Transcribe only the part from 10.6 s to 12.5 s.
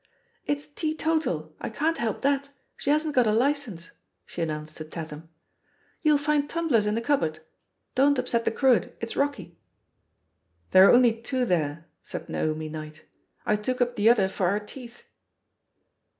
"There are only two there," said